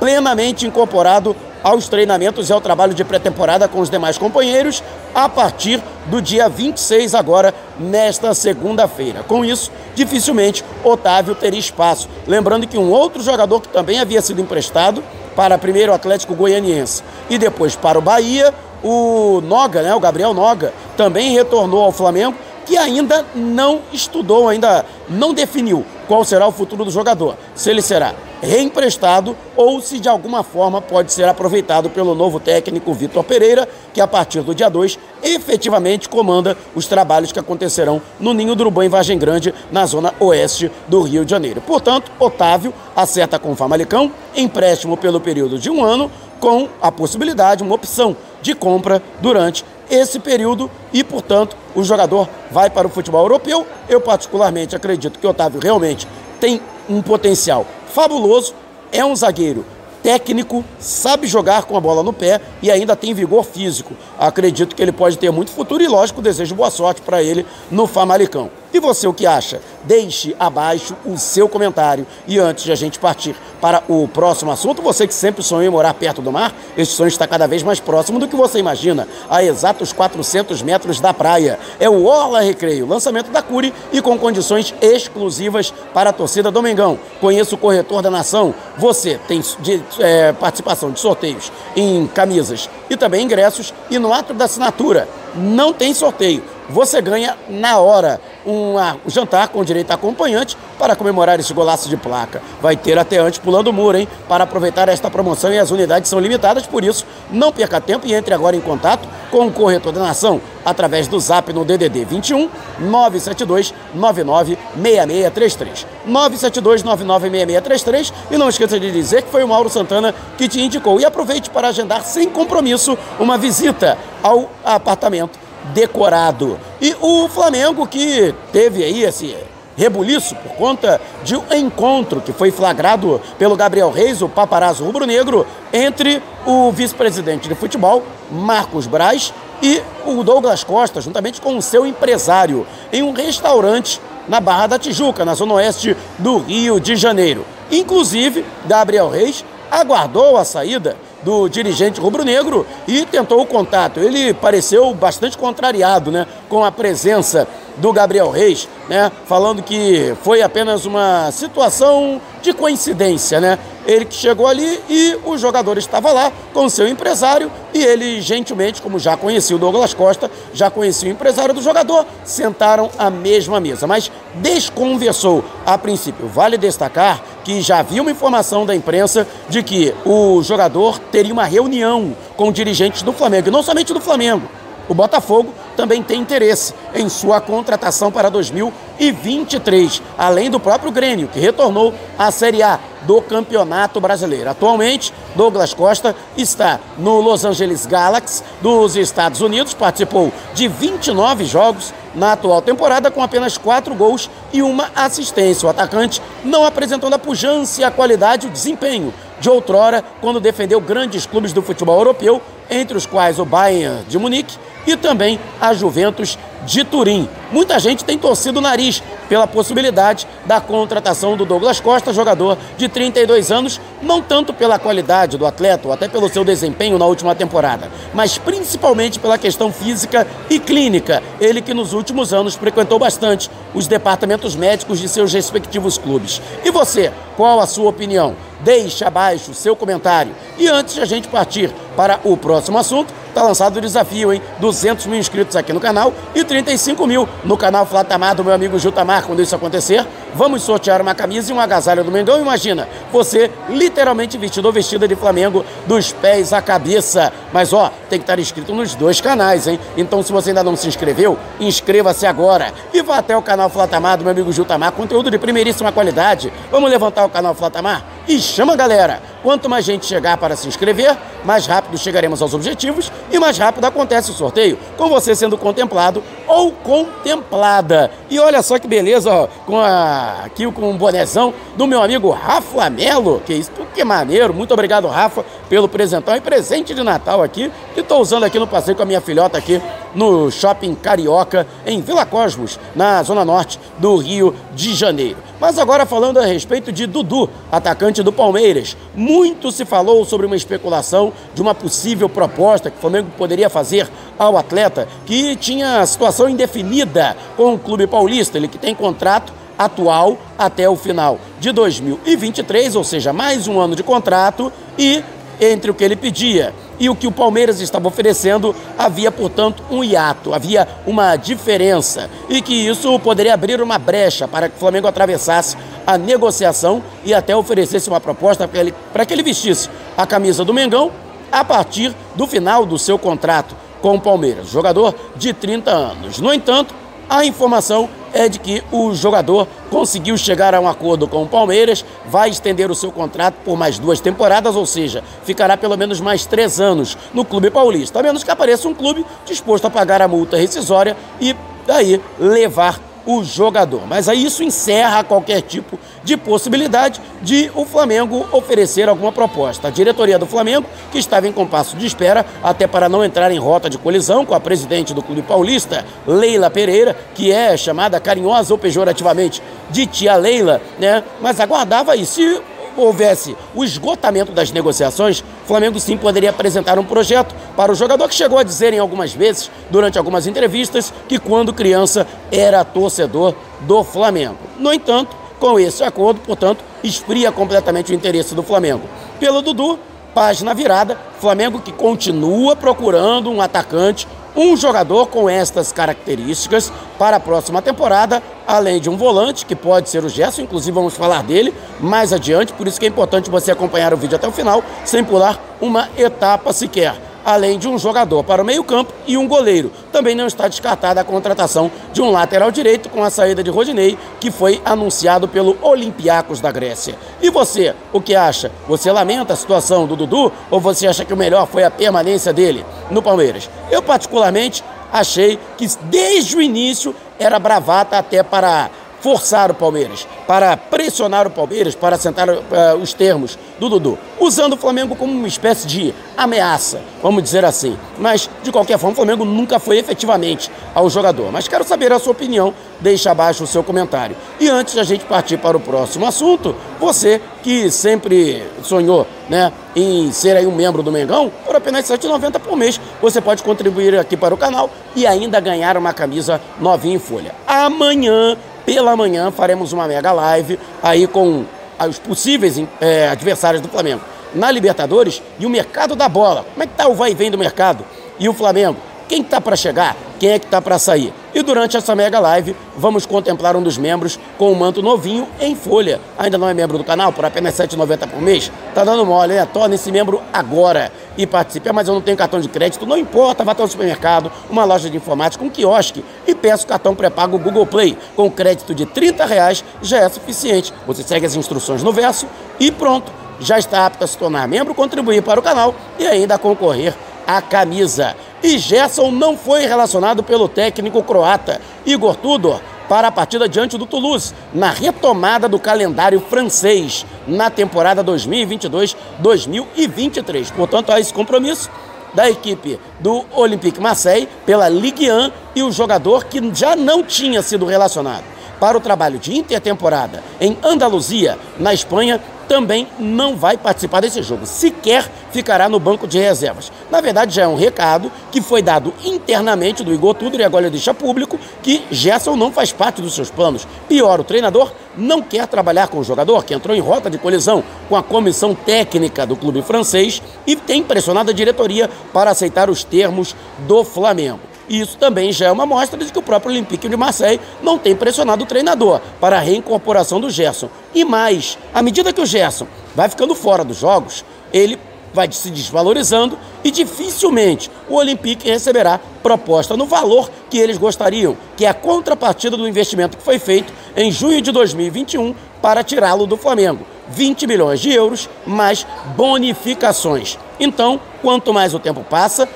plenamente 0.00 0.66
incorporado 0.66 1.36
aos 1.62 1.88
treinamentos 1.88 2.50
e 2.50 2.52
ao 2.52 2.60
trabalho 2.60 2.94
de 2.94 3.04
pré-temporada 3.04 3.68
com 3.68 3.78
os 3.78 3.88
demais 3.88 4.18
companheiros 4.18 4.82
a 5.14 5.28
partir 5.28 5.80
do 6.06 6.20
dia 6.20 6.48
26, 6.48 7.14
agora 7.14 7.54
nesta 7.78 8.34
segunda-feira. 8.34 9.22
Com 9.22 9.44
isso, 9.44 9.70
dificilmente 9.94 10.64
Otávio 10.82 11.36
teria 11.36 11.60
espaço. 11.60 12.08
Lembrando 12.26 12.66
que 12.66 12.76
um 12.76 12.90
outro 12.90 13.22
jogador 13.22 13.60
que 13.60 13.68
também 13.68 14.00
havia 14.00 14.20
sido 14.20 14.40
emprestado 14.40 15.00
para 15.34 15.58
primeiro 15.58 15.92
o 15.92 15.94
Atlético 15.94 16.34
Goianiense 16.34 17.02
e 17.28 17.38
depois 17.38 17.76
para 17.76 17.98
o 17.98 18.02
Bahia, 18.02 18.52
o 18.82 19.40
Noga, 19.40 19.82
né, 19.82 19.94
o 19.94 20.00
Gabriel 20.00 20.34
Noga, 20.34 20.72
também 20.96 21.32
retornou 21.32 21.82
ao 21.82 21.92
Flamengo, 21.92 22.36
que 22.66 22.76
ainda 22.76 23.24
não 23.34 23.80
estudou, 23.92 24.48
ainda 24.48 24.84
não 25.08 25.34
definiu 25.34 25.84
qual 26.06 26.24
será 26.24 26.46
o 26.46 26.52
futuro 26.52 26.84
do 26.84 26.90
jogador. 26.90 27.36
Se 27.54 27.70
ele 27.70 27.82
será 27.82 28.14
reemprestado 28.44 29.36
ou 29.56 29.80
se 29.80 29.98
de 29.98 30.08
alguma 30.08 30.42
forma 30.42 30.80
pode 30.80 31.12
ser 31.12 31.24
aproveitado 31.24 31.88
pelo 31.90 32.14
novo 32.14 32.38
técnico 32.38 32.92
Vitor 32.92 33.24
Pereira, 33.24 33.68
que 33.92 34.00
a 34.00 34.06
partir 34.06 34.42
do 34.42 34.54
dia 34.54 34.68
2 34.68 34.98
efetivamente 35.22 36.08
comanda 36.08 36.56
os 36.74 36.86
trabalhos 36.86 37.32
que 37.32 37.38
acontecerão 37.38 38.00
no 38.20 38.34
Ninho 38.34 38.54
do 38.54 38.60
Urubu 38.60 38.82
em 38.82 38.88
Vargem 38.88 39.18
Grande, 39.18 39.54
na 39.72 39.86
zona 39.86 40.14
oeste 40.20 40.70
do 40.86 41.02
Rio 41.02 41.24
de 41.24 41.30
Janeiro. 41.30 41.60
Portanto, 41.60 42.12
Otávio 42.20 42.72
acerta 42.94 43.38
com 43.38 43.52
o 43.52 43.56
Famalicão, 43.56 44.12
empréstimo 44.36 44.96
pelo 44.96 45.20
período 45.20 45.58
de 45.58 45.70
um 45.70 45.82
ano, 45.82 46.10
com 46.38 46.68
a 46.82 46.92
possibilidade, 46.92 47.62
uma 47.62 47.74
opção 47.74 48.14
de 48.42 48.54
compra 48.54 49.02
durante 49.22 49.64
esse 49.90 50.18
período 50.18 50.70
e, 50.92 51.02
portanto, 51.02 51.56
o 51.74 51.82
jogador 51.82 52.28
vai 52.50 52.68
para 52.68 52.86
o 52.86 52.90
futebol 52.90 53.22
europeu. 53.22 53.66
Eu, 53.88 54.00
particularmente, 54.00 54.76
acredito 54.76 55.18
que 55.18 55.26
Otávio 55.26 55.60
realmente 55.60 56.06
tem 56.40 56.60
um 56.88 57.00
potencial 57.00 57.66
fabuloso, 57.94 58.52
é 58.90 59.04
um 59.04 59.14
zagueiro 59.14 59.64
técnico, 60.02 60.62
sabe 60.78 61.26
jogar 61.26 61.64
com 61.64 61.78
a 61.78 61.80
bola 61.80 62.02
no 62.02 62.12
pé 62.12 62.38
e 62.60 62.70
ainda 62.70 62.94
tem 62.94 63.14
vigor 63.14 63.42
físico. 63.42 63.94
Acredito 64.18 64.76
que 64.76 64.82
ele 64.82 64.92
pode 64.92 65.16
ter 65.16 65.30
muito 65.30 65.50
futuro 65.50 65.82
e, 65.82 65.88
lógico, 65.88 66.20
desejo 66.20 66.54
boa 66.54 66.70
sorte 66.70 67.00
para 67.00 67.22
ele 67.22 67.46
no 67.70 67.86
Famalicão. 67.86 68.50
E 68.74 68.80
você 68.80 69.06
o 69.06 69.14
que 69.14 69.24
acha? 69.24 69.60
Deixe 69.84 70.34
abaixo 70.36 70.96
o 71.06 71.16
seu 71.16 71.48
comentário. 71.48 72.04
E 72.26 72.40
antes 72.40 72.64
de 72.64 72.72
a 72.72 72.74
gente 72.74 72.98
partir 72.98 73.36
para 73.60 73.84
o 73.88 74.08
próximo 74.08 74.50
assunto, 74.50 74.82
você 74.82 75.06
que 75.06 75.14
sempre 75.14 75.44
sonhou 75.44 75.62
em 75.62 75.70
morar 75.70 75.94
perto 75.94 76.20
do 76.20 76.32
mar, 76.32 76.52
esse 76.76 76.90
sonho 76.90 77.06
está 77.06 77.24
cada 77.24 77.46
vez 77.46 77.62
mais 77.62 77.78
próximo 77.78 78.18
do 78.18 78.26
que 78.26 78.34
você 78.34 78.58
imagina, 78.58 79.06
a 79.30 79.44
exatos 79.44 79.92
400 79.92 80.60
metros 80.62 80.98
da 80.98 81.14
praia. 81.14 81.56
É 81.78 81.88
o 81.88 82.04
Orla 82.04 82.40
Recreio, 82.40 82.84
lançamento 82.84 83.30
da 83.30 83.40
Cure 83.42 83.72
e 83.92 84.02
com 84.02 84.18
condições 84.18 84.74
exclusivas 84.82 85.72
para 85.92 86.10
a 86.10 86.12
torcida 86.12 86.50
Domingão. 86.50 86.98
Conheça 87.20 87.54
o 87.54 87.58
corretor 87.58 88.02
da 88.02 88.10
nação. 88.10 88.52
Você 88.76 89.20
tem 89.28 89.40
de, 89.60 89.80
é, 90.00 90.32
participação 90.32 90.90
de 90.90 90.98
sorteios 90.98 91.52
em 91.76 92.08
camisas 92.08 92.68
e 92.90 92.96
também 92.96 93.24
ingressos. 93.24 93.72
E 93.88 94.00
no 94.00 94.12
ato 94.12 94.34
da 94.34 94.46
assinatura, 94.46 95.08
não 95.36 95.72
tem 95.72 95.94
sorteio. 95.94 96.42
Você 96.68 97.00
ganha 97.02 97.36
na 97.48 97.78
hora 97.78 98.20
um 98.46 98.74
jantar 99.06 99.48
com 99.48 99.64
direito 99.64 99.90
a 99.90 99.94
acompanhante 99.94 100.56
para 100.78 100.94
comemorar 100.94 101.38
esse 101.40 101.52
golaço 101.52 101.88
de 101.88 101.96
placa. 101.96 102.42
Vai 102.60 102.76
ter 102.76 102.98
até 102.98 103.18
antes 103.18 103.38
pulando 103.38 103.68
o 103.68 103.72
muro, 103.72 103.96
hein? 103.96 104.08
Para 104.28 104.44
aproveitar 104.44 104.88
esta 104.88 105.10
promoção 105.10 105.52
e 105.52 105.58
as 105.58 105.70
unidades 105.70 106.10
são 106.10 106.18
limitadas, 106.18 106.66
por 106.66 106.84
isso 106.84 107.06
não 107.30 107.52
perca 107.52 107.80
tempo 107.80 108.06
e 108.06 108.14
entre 108.14 108.34
agora 108.34 108.56
em 108.56 108.60
contato 108.60 109.08
com 109.30 109.46
o 109.46 109.52
corretor 109.52 109.92
da 109.92 110.00
nação 110.00 110.40
através 110.64 111.06
do 111.08 111.18
zap 111.20 111.52
no 111.52 111.64
DDD 111.64 112.04
21 112.04 112.48
972 112.78 113.74
99 113.94 114.58
6633. 114.74 115.86
972 116.06 116.82
99 116.82 117.30
6633 117.30 118.12
e 118.30 118.36
não 118.36 118.48
esqueça 118.48 118.78
de 118.78 118.90
dizer 118.90 119.22
que 119.22 119.30
foi 119.30 119.44
o 119.44 119.48
Mauro 119.48 119.68
Santana 119.68 120.14
que 120.36 120.48
te 120.48 120.60
indicou. 120.60 121.00
E 121.00 121.04
aproveite 121.04 121.50
para 121.50 121.68
agendar 121.68 122.02
sem 122.02 122.28
compromisso 122.28 122.96
uma 123.18 123.38
visita 123.38 123.98
ao 124.22 124.50
apartamento 124.64 125.38
decorado. 125.72 126.58
E 126.84 126.94
o 127.00 127.26
Flamengo 127.28 127.86
que 127.86 128.34
teve 128.52 128.84
aí 128.84 129.04
esse 129.04 129.34
rebuliço 129.74 130.36
por 130.36 130.52
conta 130.52 131.00
de 131.22 131.34
um 131.34 131.42
encontro 131.54 132.20
que 132.20 132.30
foi 132.30 132.50
flagrado 132.50 133.22
pelo 133.38 133.56
Gabriel 133.56 133.90
Reis, 133.90 134.20
o 134.20 134.28
paparazzo 134.28 134.84
rubro-negro, 134.84 135.46
entre 135.72 136.22
o 136.44 136.70
vice-presidente 136.70 137.48
de 137.48 137.54
futebol, 137.54 138.02
Marcos 138.30 138.86
Braz, 138.86 139.32
e 139.62 139.80
o 140.04 140.22
Douglas 140.22 140.62
Costa, 140.62 141.00
juntamente 141.00 141.40
com 141.40 141.56
o 141.56 141.62
seu 141.62 141.86
empresário, 141.86 142.66
em 142.92 143.02
um 143.02 143.12
restaurante 143.12 143.98
na 144.28 144.38
Barra 144.38 144.66
da 144.66 144.78
Tijuca, 144.78 145.24
na 145.24 145.32
zona 145.32 145.54
oeste 145.54 145.96
do 146.18 146.36
Rio 146.36 146.78
de 146.78 146.96
Janeiro. 146.96 147.46
Inclusive, 147.70 148.44
Gabriel 148.66 149.08
Reis 149.08 149.42
aguardou 149.70 150.36
a 150.36 150.44
saída 150.44 150.98
do 151.24 151.48
dirigente 151.48 152.00
rubro-negro 152.00 152.66
e 152.86 153.04
tentou 153.06 153.40
o 153.40 153.46
contato. 153.46 154.00
Ele 154.00 154.34
pareceu 154.34 154.92
bastante 154.94 155.36
contrariado 155.38 156.10
né, 156.10 156.26
com 156.48 156.64
a 156.64 156.70
presença 156.70 157.48
do 157.76 157.92
Gabriel 157.92 158.30
Reis, 158.30 158.68
né, 158.88 159.10
falando 159.26 159.62
que 159.62 160.14
foi 160.22 160.42
apenas 160.42 160.84
uma 160.84 161.30
situação 161.32 162.20
de 162.40 162.52
coincidência, 162.52 163.40
né? 163.40 163.58
Ele 163.86 164.04
que 164.04 164.14
chegou 164.14 164.46
ali 164.46 164.80
e 164.88 165.18
o 165.24 165.36
jogador 165.36 165.76
estava 165.76 166.12
lá 166.12 166.32
com 166.52 166.68
seu 166.68 166.86
empresário 166.88 167.50
e 167.72 167.82
ele 167.82 168.20
gentilmente, 168.20 168.80
como 168.80 168.98
já 168.98 169.16
conhecia 169.16 169.56
o 169.56 169.58
Douglas 169.58 169.92
Costa, 169.92 170.30
já 170.54 170.70
conhecia 170.70 171.08
o 171.08 171.12
empresário 171.12 171.52
do 171.52 171.60
jogador, 171.60 172.06
sentaram 172.24 172.90
à 172.98 173.10
mesma 173.10 173.60
mesa, 173.60 173.86
mas 173.86 174.10
desconversou 174.36 175.44
a 175.66 175.76
princípio. 175.76 176.26
Vale 176.28 176.56
destacar 176.56 177.22
que 177.44 177.60
já 177.60 177.78
havia 177.78 178.02
uma 178.02 178.10
informação 178.10 178.64
da 178.64 178.74
imprensa 178.74 179.26
de 179.48 179.62
que 179.62 179.94
o 180.04 180.42
jogador 180.42 180.98
teria 180.98 181.32
uma 181.32 181.44
reunião 181.44 182.16
com 182.36 182.50
dirigentes 182.50 183.02
do 183.02 183.12
Flamengo, 183.12 183.48
e 183.48 183.50
não 183.50 183.62
somente 183.62 183.92
do 183.92 184.00
Flamengo, 184.00 184.48
o 184.88 184.94
Botafogo 184.94 185.52
também 185.76 186.02
tem 186.02 186.20
interesse 186.20 186.74
em 186.94 187.08
sua 187.08 187.40
contratação 187.40 188.12
para 188.12 188.28
2023, 188.28 190.02
além 190.18 190.50
do 190.50 190.60
próprio 190.60 190.92
Grêmio, 190.92 191.28
que 191.28 191.40
retornou 191.40 191.94
à 192.18 192.30
Série 192.30 192.62
A 192.62 192.78
do 193.02 193.20
Campeonato 193.22 194.00
Brasileiro. 194.00 194.50
Atualmente, 194.50 195.12
Douglas 195.34 195.72
Costa 195.72 196.14
está 196.36 196.78
no 196.98 197.20
Los 197.20 197.44
Angeles 197.44 197.86
Galaxy 197.86 198.42
dos 198.60 198.94
Estados 198.94 199.40
Unidos, 199.40 199.72
participou 199.72 200.32
de 200.54 200.68
29 200.68 201.44
jogos 201.46 201.94
na 202.14 202.32
atual 202.32 202.62
temporada 202.62 203.10
com 203.10 203.22
apenas 203.22 203.58
4 203.58 203.94
gols 203.94 204.30
e 204.52 204.62
uma 204.62 204.90
assistência. 204.94 205.66
O 205.66 205.70
atacante 205.70 206.22
não 206.44 206.64
apresentando 206.64 207.14
a 207.14 207.18
pujança, 207.18 207.86
a 207.86 207.90
qualidade 207.90 208.46
e 208.46 208.50
o 208.50 208.52
desempenho 208.52 209.12
de 209.40 209.50
outrora 209.50 210.02
quando 210.20 210.40
defendeu 210.40 210.80
grandes 210.80 211.26
clubes 211.26 211.52
do 211.52 211.62
futebol 211.62 211.98
europeu, 211.98 212.40
entre 212.70 212.96
os 212.96 213.06
quais 213.06 213.38
o 213.38 213.44
Bayern 213.44 214.04
de 214.08 214.18
Munique 214.18 214.56
e 214.86 214.96
também 214.96 215.38
a 215.60 215.72
Juventus 215.72 216.38
de 216.64 216.84
Turim. 216.84 217.28
Muita 217.52 217.78
gente 217.78 218.04
tem 218.04 218.18
torcido 218.18 218.58
o 218.58 218.62
nariz 218.62 219.02
pela 219.28 219.46
possibilidade 219.46 220.26
da 220.44 220.60
contratação 220.60 221.36
do 221.36 221.44
Douglas 221.44 221.80
Costa, 221.80 222.12
jogador 222.12 222.58
de 222.76 222.88
32 222.88 223.50
anos, 223.50 223.80
não 224.02 224.20
tanto 224.20 224.52
pela 224.52 224.78
qualidade 224.78 225.36
do 225.36 225.46
atleta 225.46 225.88
ou 225.88 225.92
até 225.92 226.08
pelo 226.08 226.28
seu 226.28 226.44
desempenho 226.44 226.98
na 226.98 227.06
última 227.06 227.34
temporada, 227.34 227.90
mas 228.12 228.38
principalmente 228.38 229.18
pela 229.18 229.38
questão 229.38 229.72
física 229.72 230.26
e 230.50 230.58
clínica. 230.58 231.22
Ele 231.40 231.62
que 231.62 231.74
nos 231.74 231.92
últimos 231.92 232.32
anos 232.32 232.54
frequentou 232.54 232.98
bastante 232.98 233.50
os 233.74 233.86
departamentos 233.86 234.56
médicos 234.56 235.00
de 235.00 235.08
seus 235.08 235.32
respectivos 235.32 235.98
clubes. 235.98 236.40
E 236.64 236.70
você, 236.70 237.12
qual 237.36 237.60
a 237.60 237.66
sua 237.66 237.88
opinião? 237.90 238.34
Deixe 238.64 239.04
abaixo 239.04 239.50
o 239.50 239.54
seu 239.54 239.76
comentário. 239.76 240.34
E 240.56 240.66
antes 240.66 240.94
de 240.94 241.00
a 241.02 241.04
gente 241.04 241.28
partir 241.28 241.70
para 241.94 242.18
o 242.24 242.36
próximo 242.36 242.78
assunto, 242.78 243.12
está 243.28 243.42
lançado 243.42 243.76
o 243.76 243.80
desafio, 243.80 244.32
hein? 244.32 244.40
200 244.58 245.06
mil 245.06 245.18
inscritos 245.18 245.54
aqui 245.54 245.72
no 245.72 245.80
canal 245.80 246.12
e 246.34 246.42
35 246.42 247.06
mil 247.06 247.28
no 247.44 247.56
canal 247.56 247.84
Flatamar 247.84 248.34
do 248.34 248.44
meu 248.44 248.54
amigo 248.54 248.78
Jutamar. 248.78 249.24
Quando 249.24 249.42
isso 249.42 249.54
acontecer, 249.54 250.06
vamos 250.34 250.62
sortear 250.62 251.02
uma 251.02 251.14
camisa 251.14 251.52
e 251.52 251.54
um 251.54 251.60
agasalho 251.60 252.02
do 252.02 252.10
Mengão. 252.10 252.40
Imagina, 252.40 252.88
você 253.12 253.50
literalmente 253.68 254.38
vestido 254.38 254.66
ou 254.66 254.72
vestida 254.72 255.06
de 255.06 255.14
Flamengo 255.14 255.64
dos 255.86 256.12
pés 256.12 256.52
à 256.52 256.62
cabeça. 256.62 257.32
Mas 257.52 257.72
ó, 257.72 257.92
tem 258.08 258.18
que 258.18 258.22
estar 258.22 258.38
inscrito 258.38 258.72
nos 258.72 258.94
dois 258.94 259.20
canais, 259.20 259.66
hein? 259.66 259.78
Então 259.96 260.22
se 260.22 260.32
você 260.32 260.50
ainda 260.50 260.64
não 260.64 260.76
se 260.76 260.88
inscreveu, 260.88 261.38
inscreva-se 261.60 262.24
agora 262.24 262.72
e 262.92 263.02
vá 263.02 263.18
até 263.18 263.36
o 263.36 263.42
canal 263.42 263.68
Flatamar 263.68 264.16
do 264.16 264.24
meu 264.24 264.30
amigo 264.30 264.52
Jutamar. 264.52 264.92
Conteúdo 264.92 265.30
de 265.30 265.38
primeiríssima 265.38 265.92
qualidade. 265.92 266.52
Vamos 266.70 266.90
levantar 266.90 267.24
o 267.24 267.28
canal 267.28 267.54
Flatamar? 267.54 268.13
E 268.26 268.40
chama 268.40 268.72
a 268.72 268.76
galera! 268.76 269.22
Quanto 269.42 269.68
mais 269.68 269.84
gente 269.84 270.06
chegar 270.06 270.38
para 270.38 270.56
se 270.56 270.66
inscrever, 270.66 271.14
mais 271.44 271.66
rápido 271.66 271.98
chegaremos 271.98 272.40
aos 272.40 272.54
objetivos 272.54 273.12
e 273.30 273.38
mais 273.38 273.58
rápido 273.58 273.84
acontece 273.84 274.30
o 274.30 274.34
sorteio, 274.34 274.78
com 274.96 275.10
você 275.10 275.34
sendo 275.34 275.58
contemplado 275.58 276.22
ou 276.48 276.72
contemplada. 276.72 278.10
E 278.30 278.38
olha 278.38 278.62
só 278.62 278.78
que 278.78 278.88
beleza, 278.88 279.30
ó, 279.30 279.46
com 279.66 279.78
a, 279.78 280.44
aqui 280.44 280.66
com 280.72 280.88
um 280.88 280.96
bonezão 280.96 281.52
do 281.76 281.86
meu 281.86 282.02
amigo 282.02 282.30
Rafa 282.30 282.88
Melo, 282.88 283.42
que 283.44 283.52
isso, 283.52 283.70
que 283.94 284.02
maneiro. 284.02 284.54
Muito 284.54 284.72
obrigado, 284.72 285.06
Rafa, 285.06 285.44
pelo 285.68 285.86
presentão 285.90 286.34
e 286.34 286.40
presente 286.40 286.94
de 286.94 287.02
Natal 287.02 287.42
aqui, 287.42 287.70
que 287.92 288.00
estou 288.00 288.22
usando 288.22 288.44
aqui 288.44 288.58
no 288.58 288.66
passeio 288.66 288.96
com 288.96 289.02
a 289.02 289.06
minha 289.06 289.20
filhota 289.20 289.58
aqui 289.58 289.82
no 290.14 290.50
Shopping 290.50 290.94
Carioca, 290.94 291.66
em 291.84 292.00
Vila 292.00 292.24
Cosmos, 292.24 292.78
na 292.94 293.22
zona 293.22 293.44
norte 293.44 293.78
do 293.98 294.16
Rio 294.16 294.54
de 294.74 294.94
Janeiro. 294.94 295.36
Mas 295.64 295.78
agora 295.78 296.04
falando 296.04 296.38
a 296.38 296.44
respeito 296.44 296.92
de 296.92 297.06
Dudu, 297.06 297.48
atacante 297.72 298.22
do 298.22 298.30
Palmeiras. 298.30 298.94
Muito 299.14 299.72
se 299.72 299.86
falou 299.86 300.22
sobre 300.26 300.44
uma 300.44 300.56
especulação 300.56 301.32
de 301.54 301.62
uma 301.62 301.74
possível 301.74 302.28
proposta 302.28 302.90
que 302.90 302.98
o 302.98 303.00
Flamengo 303.00 303.30
poderia 303.34 303.70
fazer 303.70 304.06
ao 304.38 304.58
atleta, 304.58 305.08
que 305.24 305.56
tinha 305.56 306.04
situação 306.04 306.50
indefinida 306.50 307.34
com 307.56 307.72
o 307.72 307.78
clube 307.78 308.06
paulista, 308.06 308.58
ele 308.58 308.68
que 308.68 308.76
tem 308.76 308.94
contrato 308.94 309.54
atual 309.78 310.36
até 310.58 310.86
o 310.86 310.96
final 310.96 311.38
de 311.58 311.72
2023, 311.72 312.94
ou 312.94 313.02
seja, 313.02 313.32
mais 313.32 313.66
um 313.66 313.80
ano 313.80 313.96
de 313.96 314.02
contrato 314.02 314.70
e 314.98 315.24
entre 315.60 315.90
o 315.90 315.94
que 315.94 316.04
ele 316.04 316.16
pedia 316.16 316.74
e 316.98 317.08
o 317.08 317.16
que 317.16 317.26
o 317.26 317.32
Palmeiras 317.32 317.80
estava 317.80 318.06
oferecendo, 318.06 318.74
havia, 318.96 319.30
portanto, 319.30 319.82
um 319.90 320.04
hiato, 320.04 320.54
havia 320.54 320.86
uma 321.06 321.36
diferença 321.36 322.30
e 322.48 322.62
que 322.62 322.72
isso 322.72 323.18
poderia 323.18 323.54
abrir 323.54 323.80
uma 323.82 323.98
brecha 323.98 324.46
para 324.46 324.68
que 324.68 324.76
o 324.76 324.78
Flamengo 324.78 325.08
atravessasse 325.08 325.76
a 326.06 326.16
negociação 326.16 327.02
e 327.24 327.34
até 327.34 327.56
oferecesse 327.56 328.08
uma 328.08 328.20
proposta 328.20 328.68
para, 328.68 328.80
ele, 328.80 328.94
para 329.12 329.26
que 329.26 329.32
ele 329.32 329.42
vestisse 329.42 329.88
a 330.16 330.26
camisa 330.26 330.64
do 330.64 330.72
Mengão 330.72 331.10
a 331.50 331.64
partir 331.64 332.14
do 332.34 332.46
final 332.46 332.84
do 332.84 332.98
seu 332.98 333.18
contrato 333.18 333.74
com 334.00 334.16
o 334.16 334.20
Palmeiras, 334.20 334.68
jogador 334.68 335.14
de 335.34 335.52
30 335.52 335.90
anos. 335.90 336.38
No 336.38 336.52
entanto, 336.52 336.94
a 337.28 337.44
informação 337.44 338.08
é 338.34 338.48
de 338.48 338.58
que 338.58 338.82
o 338.90 339.14
jogador 339.14 339.66
conseguiu 339.88 340.36
chegar 340.36 340.74
a 340.74 340.80
um 340.80 340.88
acordo 340.88 341.28
com 341.28 341.44
o 341.44 341.48
Palmeiras, 341.48 342.04
vai 342.26 342.50
estender 342.50 342.90
o 342.90 342.94
seu 342.94 343.12
contrato 343.12 343.54
por 343.64 343.78
mais 343.78 343.98
duas 343.98 344.20
temporadas, 344.20 344.74
ou 344.74 344.84
seja, 344.84 345.22
ficará 345.44 345.76
pelo 345.76 345.96
menos 345.96 346.20
mais 346.20 346.44
três 346.44 346.80
anos 346.80 347.16
no 347.32 347.44
Clube 347.44 347.70
Paulista, 347.70 348.18
a 348.18 348.22
menos 348.22 348.42
que 348.42 348.50
apareça 348.50 348.88
um 348.88 348.94
clube 348.94 349.24
disposto 349.46 349.86
a 349.86 349.90
pagar 349.90 350.20
a 350.20 350.28
multa 350.28 350.56
rescisória 350.56 351.16
e 351.40 351.54
daí 351.86 352.20
levar 352.38 353.00
o 353.26 353.42
jogador. 353.42 354.06
Mas 354.06 354.28
aí 354.28 354.44
isso 354.44 354.62
encerra 354.62 355.24
qualquer 355.24 355.60
tipo 355.62 355.98
de 356.22 356.36
possibilidade 356.36 357.20
de 357.42 357.70
o 357.74 357.84
Flamengo 357.84 358.46
oferecer 358.52 359.08
alguma 359.08 359.32
proposta. 359.32 359.88
A 359.88 359.90
diretoria 359.90 360.38
do 360.38 360.46
Flamengo, 360.46 360.86
que 361.10 361.18
estava 361.18 361.46
em 361.48 361.52
compasso 361.52 361.96
de 361.96 362.06
espera, 362.06 362.44
até 362.62 362.86
para 362.86 363.08
não 363.08 363.24
entrar 363.24 363.50
em 363.50 363.58
rota 363.58 363.88
de 363.90 363.98
colisão 363.98 364.44
com 364.44 364.54
a 364.54 364.60
presidente 364.60 365.14
do 365.14 365.22
Clube 365.22 365.42
Paulista, 365.42 366.04
Leila 366.26 366.70
Pereira, 366.70 367.16
que 367.34 367.52
é 367.52 367.76
chamada 367.76 368.20
carinhosa 368.20 368.72
ou 368.72 368.78
pejorativamente 368.78 369.62
de 369.90 370.06
tia 370.06 370.36
Leila, 370.36 370.80
né? 370.98 371.22
Mas 371.40 371.60
aguardava 371.60 372.12
aí 372.12 372.24
se 372.24 372.60
houvesse 372.96 373.56
o 373.74 373.84
esgotamento 373.84 374.52
das 374.52 374.70
negociações, 374.70 375.40
o 375.40 375.66
Flamengo 375.66 375.98
sim 376.00 376.16
poderia 376.16 376.50
apresentar 376.50 376.98
um 376.98 377.04
projeto 377.04 377.54
para 377.76 377.92
o 377.92 377.94
jogador 377.94 378.28
que 378.28 378.34
chegou 378.34 378.58
a 378.58 378.62
dizer 378.62 378.92
em 378.92 378.98
algumas 378.98 379.32
vezes, 379.32 379.70
durante 379.90 380.18
algumas 380.18 380.46
entrevistas, 380.46 381.12
que 381.28 381.38
quando 381.38 381.72
criança 381.72 382.26
era 382.50 382.84
torcedor 382.84 383.54
do 383.80 384.02
Flamengo. 384.04 384.58
No 384.78 384.92
entanto, 384.92 385.36
com 385.58 385.78
esse 385.78 386.02
acordo, 386.02 386.40
portanto, 386.40 386.84
esfria 387.02 387.50
completamente 387.50 388.12
o 388.12 388.14
interesse 388.14 388.54
do 388.54 388.62
Flamengo. 388.62 389.02
Pelo 389.40 389.62
Dudu, 389.62 389.98
página 390.34 390.74
virada, 390.74 391.18
Flamengo 391.38 391.80
que 391.80 391.92
continua 391.92 392.74
procurando 392.74 393.50
um 393.50 393.60
atacante 393.60 394.26
um 394.56 394.76
jogador 394.76 395.26
com 395.26 395.48
estas 395.48 395.92
características 395.92 396.92
para 397.18 397.36
a 397.36 397.40
próxima 397.40 397.82
temporada, 397.82 398.42
além 398.66 399.00
de 399.00 399.10
um 399.10 399.16
volante, 399.16 399.66
que 399.66 399.74
pode 399.74 400.08
ser 400.08 400.24
o 400.24 400.28
Gerson, 400.28 400.62
inclusive 400.62 400.92
vamos 400.92 401.14
falar 401.14 401.42
dele 401.42 401.74
mais 402.00 402.32
adiante, 402.32 402.72
por 402.72 402.86
isso 402.86 402.98
que 402.98 403.06
é 403.06 403.08
importante 403.08 403.50
você 403.50 403.70
acompanhar 403.70 404.14
o 404.14 404.16
vídeo 404.16 404.36
até 404.36 404.46
o 404.46 404.52
final, 404.52 404.82
sem 405.04 405.24
pular 405.24 405.58
uma 405.80 406.08
etapa 406.16 406.72
sequer 406.72 407.33
além 407.44 407.78
de 407.78 407.86
um 407.86 407.98
jogador 407.98 408.42
para 408.42 408.62
o 408.62 408.64
meio-campo 408.64 409.12
e 409.26 409.36
um 409.36 409.46
goleiro. 409.46 409.92
Também 410.10 410.34
não 410.34 410.46
está 410.46 410.66
descartada 410.66 411.20
a 411.20 411.24
contratação 411.24 411.90
de 412.12 412.22
um 412.22 412.30
lateral 412.30 412.70
direito 412.70 413.08
com 413.08 413.22
a 413.22 413.30
saída 413.30 413.62
de 413.62 413.70
Rodinei, 413.70 414.18
que 414.40 414.50
foi 414.50 414.80
anunciado 414.84 415.46
pelo 415.46 415.76
Olympiacos 415.82 416.60
da 416.60 416.72
Grécia. 416.72 417.16
E 417.42 417.50
você, 417.50 417.94
o 418.12 418.20
que 418.20 418.34
acha? 418.34 418.72
Você 418.88 419.10
lamenta 419.12 419.52
a 419.52 419.56
situação 419.56 420.06
do 420.06 420.16
Dudu 420.16 420.52
ou 420.70 420.80
você 420.80 421.06
acha 421.06 421.24
que 421.24 421.32
o 421.32 421.36
melhor 421.36 421.66
foi 421.66 421.84
a 421.84 421.90
permanência 421.90 422.52
dele 422.52 422.84
no 423.10 423.22
Palmeiras? 423.22 423.68
Eu, 423.90 424.02
particularmente, 424.02 424.82
achei 425.12 425.58
que 425.76 425.86
desde 426.04 426.56
o 426.56 426.62
início 426.62 427.14
era 427.38 427.58
bravata 427.58 428.18
até 428.18 428.42
para 428.42 428.90
forçar 429.24 429.70
o 429.70 429.74
Palmeiras, 429.74 430.28
para 430.46 430.76
pressionar 430.76 431.46
o 431.46 431.50
Palmeiras, 431.50 431.94
para 431.94 432.18
sentar 432.18 432.46
uh, 432.46 432.60
os 433.00 433.14
termos 433.14 433.58
do 433.80 433.88
Dudu, 433.88 434.18
usando 434.38 434.74
o 434.74 434.76
Flamengo 434.76 435.16
como 435.16 435.32
uma 435.32 435.48
espécie 435.48 435.86
de 435.86 436.14
ameaça, 436.36 437.00
vamos 437.22 437.42
dizer 437.42 437.64
assim. 437.64 437.96
Mas, 438.18 438.50
de 438.62 438.70
qualquer 438.70 438.98
forma, 438.98 439.12
o 439.12 439.16
Flamengo 439.16 439.46
nunca 439.46 439.78
foi 439.78 439.96
efetivamente 439.96 440.70
ao 440.94 441.08
jogador. 441.08 441.50
Mas 441.50 441.66
quero 441.66 441.84
saber 441.84 442.12
a 442.12 442.18
sua 442.18 442.32
opinião, 442.32 442.74
deixe 443.00 443.26
abaixo 443.26 443.64
o 443.64 443.66
seu 443.66 443.82
comentário. 443.82 444.36
E 444.60 444.68
antes 444.68 444.92
de 444.92 445.00
a 445.00 445.04
gente 445.04 445.24
partir 445.24 445.56
para 445.56 445.74
o 445.74 445.80
próximo 445.80 446.26
assunto, 446.26 446.76
você 447.00 447.40
que 447.62 447.90
sempre 447.90 448.62
sonhou 448.82 449.26
né, 449.48 449.72
em 449.96 450.30
ser 450.32 450.54
aí 450.54 450.66
um 450.66 450.74
membro 450.74 451.02
do 451.02 451.10
Mengão, 451.10 451.50
por 451.64 451.74
apenas 451.74 452.06
R$ 452.10 452.18
7,90 452.18 452.60
por 452.60 452.76
mês, 452.76 453.00
você 453.22 453.40
pode 453.40 453.62
contribuir 453.62 454.18
aqui 454.18 454.36
para 454.36 454.52
o 454.52 454.58
canal 454.58 454.90
e 455.16 455.26
ainda 455.26 455.58
ganhar 455.60 455.96
uma 455.96 456.12
camisa 456.12 456.60
novinha 456.78 457.16
em 457.16 457.18
folha. 457.18 457.54
Amanhã 457.66 458.54
pela 458.84 459.16
manhã 459.16 459.50
faremos 459.50 459.92
uma 459.92 460.06
mega 460.06 460.32
live 460.32 460.78
aí 461.02 461.26
com 461.26 461.64
os 462.08 462.18
possíveis 462.18 462.82
é, 463.00 463.28
adversários 463.28 463.80
do 463.80 463.88
Flamengo 463.88 464.20
na 464.54 464.70
Libertadores 464.70 465.42
e 465.58 465.66
o 465.66 465.70
mercado 465.70 466.14
da 466.14 466.28
bola. 466.28 466.64
Como 466.72 466.82
é 466.82 466.86
que 466.86 466.94
tá 466.94 467.08
o 467.08 467.14
vai 467.14 467.32
e 467.32 467.34
vem 467.34 467.50
do 467.50 467.58
mercado? 467.58 468.04
E 468.38 468.48
o 468.48 468.54
Flamengo? 468.54 468.96
Quem 469.28 469.40
está 469.40 469.60
para 469.60 469.74
chegar? 469.74 470.16
Quem 470.38 470.50
é 470.50 470.58
que 470.58 470.66
está 470.66 470.82
para 470.82 470.98
sair? 470.98 471.32
E 471.54 471.62
durante 471.62 471.96
essa 471.96 472.14
mega 472.14 472.38
live, 472.38 472.76
vamos 472.96 473.24
contemplar 473.24 473.74
um 473.74 473.82
dos 473.82 473.96
membros 473.96 474.38
com 474.58 474.70
um 474.70 474.74
manto 474.74 475.00
novinho 475.00 475.48
em 475.60 475.74
folha. 475.74 476.20
Ainda 476.38 476.58
não 476.58 476.68
é 476.68 476.74
membro 476.74 476.98
do 476.98 477.04
canal, 477.04 477.32
por 477.32 477.44
apenas 477.44 477.78
R$ 477.78 477.86
7,90 477.86 478.28
por 478.28 478.42
mês? 478.42 478.70
Tá 478.94 479.02
dando 479.02 479.24
mole, 479.24 479.54
né? 479.54 479.66
Torne-se 479.72 480.12
membro 480.12 480.42
agora 480.52 481.10
e 481.36 481.46
participe. 481.46 481.88
Ah, 481.88 481.92
mas 481.92 482.08
eu 482.08 482.14
não 482.14 482.20
tenho 482.20 482.36
cartão 482.36 482.60
de 482.60 482.68
crédito. 482.68 483.06
Não 483.06 483.16
importa, 483.16 483.64
vá 483.64 483.72
até 483.72 483.82
um 483.82 483.88
supermercado, 483.88 484.50
uma 484.70 484.84
loja 484.84 485.10
de 485.10 485.16
informática, 485.16 485.64
um 485.64 485.70
quiosque 485.70 486.24
e 486.46 486.54
peça 486.54 486.84
o 486.84 486.86
cartão 486.86 487.14
pré-pago 487.14 487.58
Google 487.58 487.86
Play. 487.86 488.16
Com 488.36 488.50
crédito 488.50 488.94
de 488.94 489.06
30 489.06 489.44
reais 489.44 489.84
já 490.02 490.18
é 490.18 490.28
suficiente. 490.28 490.92
Você 491.06 491.22
segue 491.22 491.46
as 491.46 491.54
instruções 491.54 492.02
no 492.02 492.12
verso 492.12 492.46
e 492.78 492.90
pronto. 492.90 493.32
Já 493.60 493.78
está 493.78 494.06
apto 494.06 494.24
a 494.24 494.26
se 494.26 494.36
tornar 494.36 494.66
membro, 494.66 494.94
contribuir 494.94 495.42
para 495.42 495.60
o 495.60 495.62
canal 495.62 495.94
e 496.18 496.26
ainda 496.26 496.58
concorrer 496.58 497.14
à 497.46 497.62
camisa. 497.62 498.34
E 498.62 498.78
Gerson 498.78 499.30
não 499.30 499.56
foi 499.56 499.86
relacionado 499.86 500.42
pelo 500.42 500.68
técnico 500.68 501.22
croata 501.22 501.80
Igor 502.06 502.34
Tudor 502.36 502.80
para 503.08 503.28
a 503.28 503.32
partida 503.32 503.68
diante 503.68 503.96
do 503.98 504.06
Toulouse, 504.06 504.54
na 504.72 504.90
retomada 504.90 505.68
do 505.68 505.78
calendário 505.78 506.40
francês 506.40 507.26
na 507.46 507.70
temporada 507.70 508.24
2022-2023. 508.24 510.72
Portanto, 510.72 511.12
há 511.12 511.20
esse 511.20 511.32
compromisso 511.32 511.88
da 512.34 512.50
equipe 512.50 512.98
do 513.20 513.44
Olympique 513.52 514.00
Marseille 514.00 514.48
pela 514.66 514.88
Ligue 514.88 515.30
1 515.30 515.52
e 515.76 515.82
o 515.82 515.92
jogador 515.92 516.44
que 516.44 516.60
já 516.74 516.96
não 516.96 517.22
tinha 517.22 517.62
sido 517.62 517.86
relacionado 517.86 518.42
para 518.80 518.98
o 518.98 519.00
trabalho 519.00 519.38
de 519.38 519.56
intertemporada 519.56 520.42
em 520.60 520.76
Andaluzia, 520.82 521.56
na 521.78 521.94
Espanha, 521.94 522.40
também 522.68 523.08
não 523.18 523.56
vai 523.56 523.76
participar 523.76 524.20
desse 524.20 524.42
jogo, 524.42 524.66
sequer 524.66 525.30
ficará 525.50 525.88
no 525.88 526.00
banco 526.00 526.26
de 526.26 526.38
reservas. 526.38 526.90
Na 527.10 527.20
verdade, 527.20 527.54
já 527.54 527.62
é 527.62 527.68
um 527.68 527.76
recado 527.76 528.30
que 528.50 528.60
foi 528.60 528.82
dado 528.82 529.14
internamente 529.24 530.02
do 530.02 530.12
Igor 530.12 530.34
Tudor 530.34 530.60
e 530.60 530.64
agora 530.64 530.90
deixa 530.90 531.14
público 531.14 531.58
que 531.82 532.04
Gerson 532.10 532.56
não 532.56 532.72
faz 532.72 532.92
parte 532.92 533.22
dos 533.22 533.34
seus 533.34 533.50
planos. 533.50 533.86
Pior, 534.08 534.40
o 534.40 534.44
treinador 534.44 534.92
não 535.16 535.40
quer 535.40 535.66
trabalhar 535.66 536.08
com 536.08 536.18
o 536.18 536.24
jogador 536.24 536.64
que 536.64 536.74
entrou 536.74 536.96
em 536.96 537.00
rota 537.00 537.30
de 537.30 537.38
colisão 537.38 537.84
com 538.08 538.16
a 538.16 538.22
comissão 538.22 538.74
técnica 538.74 539.46
do 539.46 539.56
clube 539.56 539.82
francês 539.82 540.42
e 540.66 540.74
tem 540.74 541.02
pressionado 541.02 541.50
a 541.50 541.54
diretoria 541.54 542.10
para 542.32 542.50
aceitar 542.50 542.90
os 542.90 543.04
termos 543.04 543.54
do 543.86 544.02
Flamengo. 544.04 544.73
Isso 544.88 545.16
também 545.16 545.52
já 545.52 545.66
é 545.66 545.72
uma 545.72 545.86
mostra 545.86 546.18
de 546.18 546.32
que 546.32 546.38
o 546.38 546.42
próprio 546.42 546.72
Olympique 546.72 547.08
de 547.08 547.16
Marseille 547.16 547.60
não 547.82 547.98
tem 547.98 548.14
pressionado 548.14 548.64
o 548.64 548.66
treinador 548.66 549.20
para 549.40 549.56
a 549.56 549.60
reincorporação 549.60 550.40
do 550.40 550.50
Gerson. 550.50 550.88
E 551.14 551.24
mais, 551.24 551.78
à 551.92 552.02
medida 552.02 552.32
que 552.32 552.40
o 552.40 552.46
Gerson 552.46 552.86
vai 553.14 553.28
ficando 553.28 553.54
fora 553.54 553.84
dos 553.84 553.98
jogos, 553.98 554.44
ele 554.72 554.98
vai 555.32 555.50
se 555.50 555.68
desvalorizando 555.68 556.56
e 556.84 556.90
dificilmente 556.90 557.90
o 558.08 558.14
Olympique 558.14 558.70
receberá 558.70 559.18
proposta 559.42 559.96
no 559.96 560.06
valor 560.06 560.48
que 560.70 560.78
eles 560.78 560.96
gostariam, 560.96 561.56
que 561.76 561.84
é 561.84 561.88
a 561.88 561.94
contrapartida 561.94 562.76
do 562.76 562.88
investimento 562.88 563.36
que 563.36 563.42
foi 563.42 563.58
feito 563.58 563.92
em 564.16 564.30
junho 564.30 564.62
de 564.62 564.70
2021 564.70 565.54
para 565.82 566.04
tirá-lo 566.04 566.46
do 566.46 566.56
Flamengo. 566.56 567.04
20 567.28 567.66
milhões 567.66 568.00
de 568.00 568.12
euros 568.12 568.48
mais 568.64 569.06
bonificações. 569.34 570.58
Então, 570.78 571.20
quanto 571.42 571.72
mais 571.72 571.94
o 571.94 571.98
tempo 571.98 572.22
passa 572.22 572.68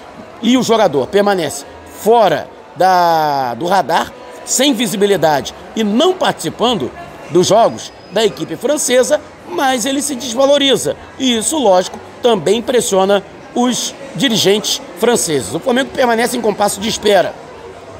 e 0.42 0.56
o 0.56 0.62
jogador 0.62 1.06
permanece 1.06 1.64
fora 2.02 2.48
da, 2.76 3.54
do 3.54 3.66
radar, 3.66 4.12
sem 4.44 4.72
visibilidade 4.72 5.54
e 5.76 5.84
não 5.84 6.14
participando 6.14 6.90
dos 7.30 7.48
jogos 7.48 7.92
da 8.10 8.24
equipe 8.24 8.56
francesa, 8.56 9.20
mas 9.48 9.84
ele 9.84 10.00
se 10.00 10.14
desvaloriza. 10.14 10.96
E 11.18 11.36
isso, 11.36 11.58
lógico, 11.58 11.98
também 12.22 12.62
pressiona 12.62 13.22
os 13.54 13.94
dirigentes 14.14 14.80
franceses. 14.98 15.54
O 15.54 15.60
Flamengo 15.60 15.90
permanece 15.90 16.36
em 16.36 16.40
compasso 16.40 16.80
de 16.80 16.88
espera 16.88 17.34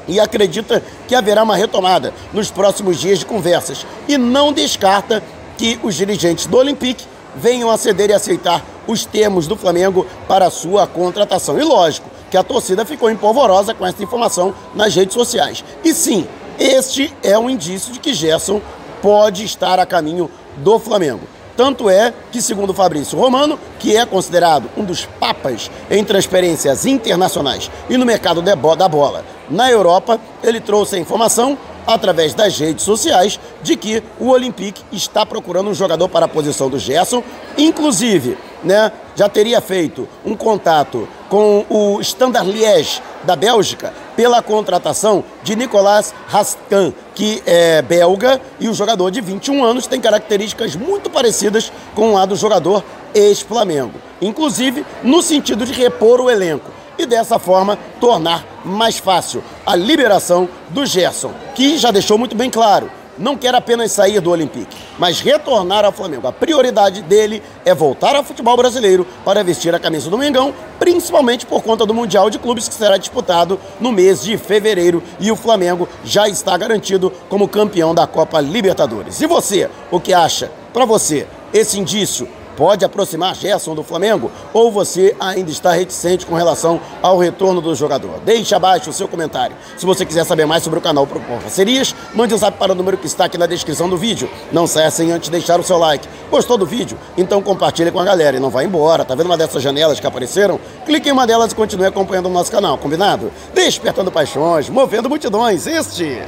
e 0.07 0.19
acredita 0.19 0.83
que 1.07 1.14
haverá 1.14 1.43
uma 1.43 1.57
retomada 1.57 2.14
nos 2.33 2.50
próximos 2.50 2.99
dias 2.99 3.19
de 3.19 3.26
conversas 3.26 3.87
e 4.07 4.17
não 4.17 4.52
descarta 4.52 5.23
que 5.59 5.78
os 5.83 5.95
dirigentes 5.95 6.47
do 6.47 6.57
Olympique 6.57 7.05
venham 7.37 7.71
a 7.71 7.76
ceder 7.76 8.11
e 8.11 8.14
aceitar 8.14 8.64
os 8.87 9.05
termos 9.05 9.47
do 9.47 9.57
Flamengo 9.57 10.07
para 10.26 10.50
sua 10.50 10.87
contratação. 10.87 11.59
E 11.59 11.62
lógico, 11.62 12.09
que 12.31 12.37
a 12.37 12.43
torcida 12.43 12.85
ficou 12.85 13.11
empolvorosa 13.11 13.75
com 13.75 13.87
essa 13.87 14.03
informação 14.03 14.55
nas 14.75 14.95
redes 14.95 15.15
sociais. 15.15 15.65
E 15.85 15.95
sim, 15.95 16.27
este 16.59 17.15
é 17.23 17.39
um 17.39 17.49
indício 17.49 17.93
de 17.93 17.99
que 17.99 18.13
Gerson 18.13 18.61
pode 19.01 19.45
estar 19.45 19.79
a 19.79 19.87
caminho 19.87 20.31
do 20.57 20.79
Flamengo. 20.79 21.21
Tanto 21.57 21.91
é 21.91 22.15
que, 22.31 22.41
segundo 22.41 22.73
Fabrício 22.73 23.19
Romano, 23.19 23.59
que 23.81 23.97
é 23.97 24.07
considerado 24.07 24.71
um 24.77 24.85
dos 24.85 25.07
papas 25.07 25.69
em 25.91 26.05
transferências 26.05 26.87
internacionais 26.87 27.69
e 27.91 27.97
no 27.97 28.07
mercado 28.07 28.41
da 28.41 28.55
bola 28.55 29.25
na 29.51 29.69
Europa, 29.69 30.21
ele 30.43 30.61
trouxe 30.61 30.95
a 30.95 30.99
informação 31.01 31.59
através 31.88 32.35
das 32.35 32.59
redes 32.59 32.85
sociais 32.85 33.40
de 33.62 33.75
que 33.75 34.02
o 34.21 34.28
Olympique 34.28 34.85
está 34.92 35.25
procurando 35.25 35.71
um 35.71 35.75
jogador 35.75 36.07
para 36.07 36.26
a 36.26 36.28
posição 36.28 36.68
do 36.68 36.78
Gerson, 36.78 37.25
inclusive, 37.57 38.37
né, 38.62 38.92
já 39.16 39.26
teria 39.26 39.59
feito 39.62 40.07
um 40.23 40.37
contato 40.37 41.09
com 41.30 41.64
o 41.71 41.99
Standard 42.02 42.50
Liège 42.50 43.00
da 43.25 43.35
Bélgica 43.35 43.95
pela 44.14 44.42
contratação 44.42 45.25
de 45.42 45.57
Nicolas 45.57 46.14
Rastan, 46.26 46.92
que 47.14 47.42
é 47.47 47.80
belga 47.80 48.38
e 48.61 48.68
o 48.68 48.75
jogador 48.75 49.11
de 49.11 49.23
21 49.23 49.64
anos 49.64 49.87
tem 49.87 50.00
características 50.00 50.76
muito 50.76 51.09
parecidas 51.09 51.73
com 51.95 52.18
a 52.18 52.26
do 52.26 52.37
jogador 52.37 52.85
ex-Flamengo, 53.14 53.95
inclusive 54.21 54.85
no 55.02 55.23
sentido 55.23 55.64
de 55.64 55.73
repor 55.73 56.21
o 56.21 56.28
elenco 56.28 56.78
e 56.99 57.07
dessa 57.07 57.38
forma 57.38 57.78
tornar 58.00 58.45
mais 58.64 58.99
fácil 58.99 59.43
a 59.64 59.76
liberação 59.76 60.49
do 60.71 60.85
Gerson, 60.85 61.33
que 61.55 61.78
já 61.78 61.90
deixou 61.90 62.19
muito 62.19 62.37
bem 62.37 62.50
claro, 62.50 62.90
não 63.19 63.37
quer 63.37 63.55
apenas 63.55 63.93
sair 63.93 64.21
do 64.21 64.31
Olympique, 64.31 64.76
mas 64.99 65.21
retornar 65.21 65.85
ao 65.85 65.93
Flamengo. 65.93 66.28
A 66.28 66.33
prioridade 66.33 67.02
dele 67.02 67.43
é 67.64 67.75
voltar 67.75 68.14
ao 68.14 68.23
futebol 68.23 68.57
brasileiro 68.57 69.07
para 69.25 69.43
vestir 69.43 69.75
a 69.75 69.78
camisa 69.78 70.09
do 70.09 70.17
Mengão, 70.17 70.55
principalmente 70.78 71.45
por 71.45 71.62
conta 71.62 71.85
do 71.85 71.93
Mundial 71.93 72.31
de 72.31 72.38
Clubes 72.38 72.69
que 72.69 72.75
será 72.75 72.97
disputado 72.97 73.59
no 73.81 73.90
mês 73.90 74.23
de 74.23 74.38
fevereiro 74.38 75.02
e 75.19 75.33
o 75.33 75.37
Flamengo 75.37 75.88
já 76.05 76.28
está 76.28 76.57
garantido 76.57 77.12
como 77.28 77.49
campeão 77.49 77.95
da 77.95 78.07
Copa 78.07 78.40
Libertadores. 78.40 79.21
E 79.21 79.26
você, 79.26 79.69
o 79.90 80.00
que 80.00 80.14
acha? 80.14 80.50
Para 80.73 80.85
você, 80.85 81.26
esse 81.52 81.78
indício 81.78 82.28
pode 82.59 82.85
aproximar 82.85 83.37
Gerson 83.37 83.73
do 83.73 83.85
Flamengo 83.85 84.33
ou 84.53 84.73
você 84.73 85.15
ainda 85.21 85.49
está 85.49 85.71
reticente 85.71 86.27
com 86.27 86.35
relação 86.35 86.81
ao 87.00 87.17
retorno 87.17 87.61
do 87.61 87.73
jogador? 87.73 88.19
Deixe 88.25 88.53
abaixo 88.53 88.91
o 88.91 88.93
seu 88.93 89.07
comentário. 89.07 89.55
Se 89.77 89.87
você 89.87 90.05
quiser 90.05 90.25
saber 90.25 90.45
mais 90.45 90.65
sobre 90.65 90.81
o 90.81 90.83
canal 90.83 91.07
Propor 91.07 91.38
Parcerias, 91.38 91.95
mande 92.12 92.35
um 92.35 92.37
zap 92.37 92.59
para 92.59 92.73
o 92.73 92.75
número 92.75 92.99
que 92.99 93.07
está 93.07 93.27
aqui 93.27 93.38
na 93.38 93.47
descrição 93.47 93.88
do 93.88 93.97
vídeo. 93.97 94.29
Não 94.50 94.67
saia 94.67 94.91
sem 94.91 95.12
antes 95.12 95.29
deixar 95.29 95.61
o 95.61 95.62
seu 95.62 95.79
like. 95.79 96.09
Gostou 96.33 96.59
do 96.59 96.67
vídeo? 96.67 96.99
Então 97.17 97.41
compartilhe 97.41 97.93
com 97.93 98.00
a 98.00 98.05
galera 98.05 98.37
e 98.37 98.41
não 98.41 98.50
vá 98.50 98.65
embora. 98.65 99.05
Tá 99.05 99.15
vendo 99.15 99.27
uma 99.27 99.37
dessas 99.37 99.62
janelas 99.62 100.00
que 100.00 100.07
apareceram? 100.09 100.59
Clique 100.85 101.09
em 101.09 101.12
uma 101.12 101.29
delas 101.29 101.53
e 101.53 101.55
continue 101.55 101.87
acompanhando 101.87 102.27
o 102.27 102.33
nosso 102.33 102.50
canal, 102.50 102.77
combinado? 102.77 103.31
Despertando 103.55 104.11
paixões, 104.11 104.69
movendo 104.69 105.09
multidões. 105.09 105.65
Este 105.69 106.21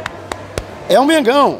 é 0.89 1.01
o 1.01 1.05
Mengão. 1.05 1.59